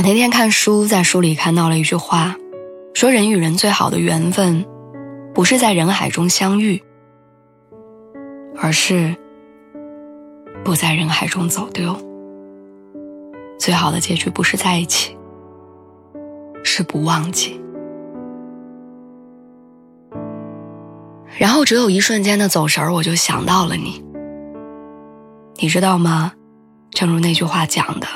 [0.00, 2.34] 我那天看书，在书里看到了一句话，
[2.94, 4.64] 说人与人最好的缘分，
[5.34, 6.82] 不是在人海中相遇，
[8.56, 9.14] 而是
[10.64, 11.94] 不在人海中走丢。
[13.58, 15.14] 最好的结局不是在一起，
[16.64, 17.60] 是不忘记。
[21.36, 24.02] 然后只有一瞬间的走神儿，我就想到了你。
[25.56, 26.32] 你知道吗？
[26.90, 28.06] 正如那句话讲的。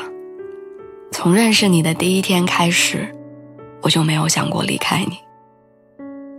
[1.24, 3.10] 从认识你的第一天开始，
[3.80, 5.18] 我就没有想过离开你。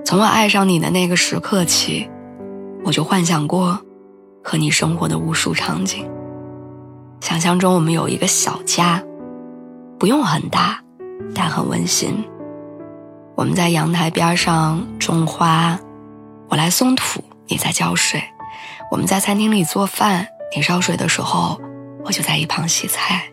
[0.06, 2.08] 从我爱上你的那个时刻起，
[2.84, 3.82] 我就幻想过
[4.44, 6.08] 和你生活的无数场景。
[7.20, 9.02] 想象中我们有一个小家，
[9.98, 10.80] 不用很大，
[11.34, 12.24] 但很温馨。
[13.34, 15.80] 我们在阳台边上种花，
[16.48, 18.22] 我来松土，你在浇水。
[18.92, 21.60] 我们在餐厅里做饭，你烧水的时候，
[22.04, 23.24] 我就在一旁洗菜。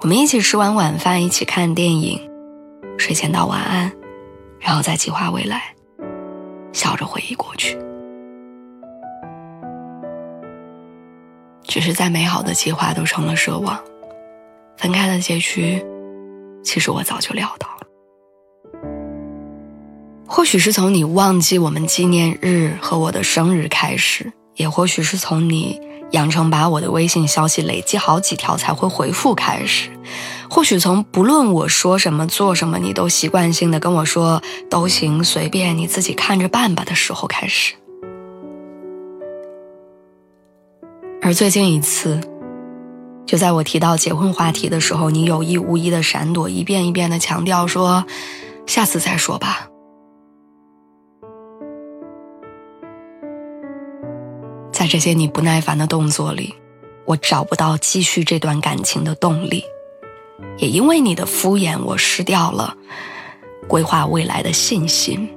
[0.00, 2.20] 我们一起吃完晚饭，一起看电影，
[2.98, 3.90] 睡前道晚安，
[4.60, 5.74] 然后再计划未来，
[6.72, 7.76] 笑着回忆过去。
[11.64, 13.76] 只是再美好的计划都成了奢望，
[14.76, 15.84] 分开的结局，
[16.62, 17.88] 其实我早就料到了。
[20.28, 25.87] 或许是从你忘记我们纪念日和我的生日开始，也或许是从你。
[26.12, 29.90] 养成把我的微信消息累积好几条才会回复开始，
[30.48, 37.74] 或许从不论我说什么做什么，你都习惯性的跟我说都行随便你自己看着办吧的时候开始。
[41.20, 42.20] 而最近一次，
[43.26, 48.06] 就在我提到结婚话题的时候，你有意无意的闪躲，一遍一遍的强调说
[48.66, 49.68] 下次再说吧。
[54.78, 56.54] 在这些你不耐烦的动作里，
[57.04, 59.64] 我找不到继续这段感情的动力，
[60.56, 62.76] 也因为你的敷衍，我失掉了
[63.66, 65.28] 规划未来的信心。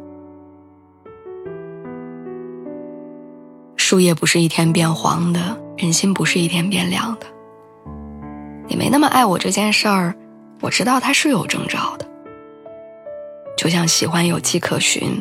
[3.77, 7.25] 树叶不是一天变黄的，人心不是一天变凉的。
[8.67, 10.13] 你没那么爱我这件事儿，
[10.61, 12.05] 我知道它是有征兆的，
[13.57, 15.19] 就像喜欢有迹可循，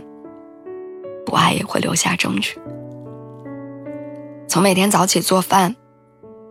[1.25, 2.59] 不爱也会留下证据。
[4.51, 5.77] 从每天早起做饭，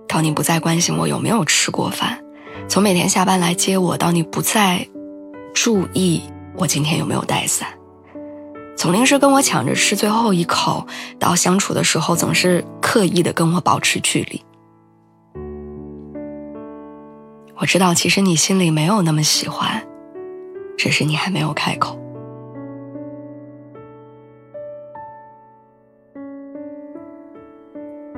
[0.07, 2.17] 到你不再关心我有没有吃过饭；
[2.69, 4.87] 从每天下班来接我，到你不再
[5.53, 6.23] 注意
[6.55, 7.67] 我今天有没有带伞；
[8.77, 10.87] 从临时跟我抢着吃最后一口，
[11.19, 14.41] 到相处的时候总是刻意的跟我保持距离。
[17.57, 19.85] 我知道，其实你心里没有那么喜欢，
[20.77, 21.99] 只是你还没有开口。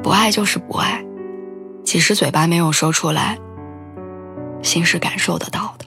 [0.04, 1.06] 不爱就是不爱，
[1.84, 3.38] 即使嘴巴没有说出来，
[4.62, 5.86] 心是感受得到的。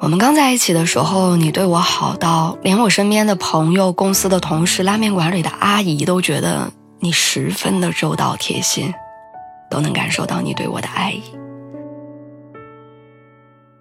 [0.00, 8.92] 我们刚在一起的时候，你对我好到连我身边的朋友、公司的同事、拉面馆里的阿姨都觉得你十分的周到贴心，
[9.70, 11.22] 都能感受到你对我的爱意。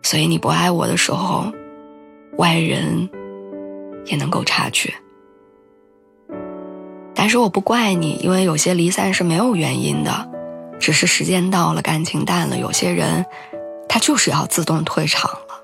[0.03, 1.51] 所以你不爱我的时候，
[2.37, 3.09] 外人
[4.05, 4.93] 也能够察觉。
[7.19, 10.29] 但是我不怪你，因为有些离散是没有原因的，
[10.79, 12.57] 只是时间到了，感情淡了。
[12.57, 13.25] 有些人，
[13.89, 15.63] 他就是要自动退场了。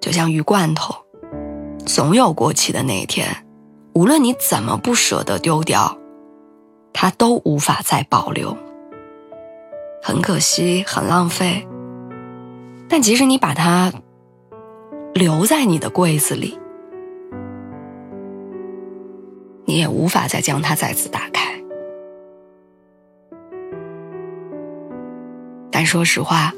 [0.00, 0.94] 就像鱼罐头，
[1.84, 3.28] 总有过期的那一天，
[3.92, 5.98] 无论你怎么不舍得丢掉，
[6.94, 8.56] 它都无法再保留。
[10.02, 11.68] 很可惜，很浪费。
[12.88, 13.92] 但即使你把它
[15.12, 16.58] 留在你的柜子里。
[19.76, 21.42] 也无法再将它再次打开。
[25.70, 26.52] 但说实话，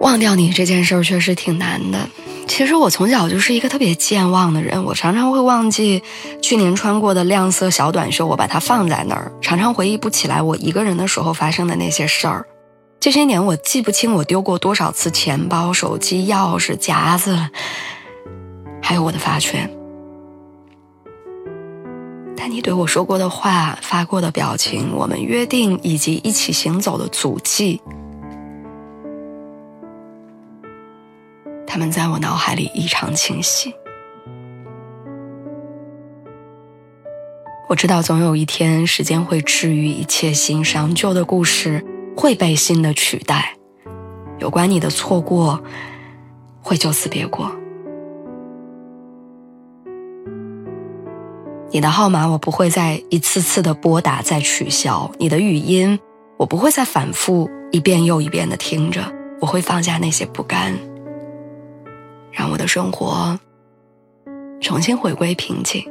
[0.00, 2.08] 忘掉你这件事儿确实挺难的。
[2.46, 6.02] 其实我从小就是一个特别健忘的人，我常常会忘记
[6.42, 12.46] 去年穿过的亮色小短袖，我把它放在那儿，常常回忆不起来我一个人的时候发生的那些事儿。
[12.98, 17.48] 这些年我记不清我丢过多少次钱包、手机、钥匙、夹子，
[18.82, 19.70] 还有我的发圈。
[22.42, 27.78] 但你对我说过的话、发过的表情、我们约定以及一起行走的足迹，
[31.66, 33.74] 他们在我脑海里异常清晰。
[37.68, 41.84] 我知道，总有一天，时间会治愈一切心伤，旧的故事
[42.16, 43.54] 会被新的取代，
[44.38, 45.62] 有关你的错过
[46.62, 47.54] 会就此别过。
[51.72, 55.98] 你的号码我不会再一次次的拨打再取消，你的语音
[56.36, 59.00] 我不会再反复一遍又一遍的听着，
[59.40, 60.74] 我会放下那些不甘，
[62.32, 63.38] 让我的生活
[64.60, 65.84] 重新回归平静，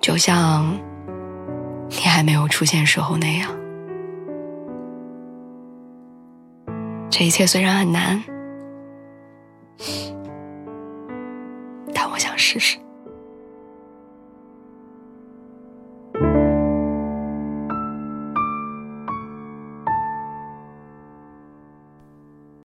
[0.00, 0.78] 就像
[1.88, 3.50] 你还没有出现时候那样。
[7.08, 8.22] 这一切虽然很难。
[12.12, 12.76] 我想试试。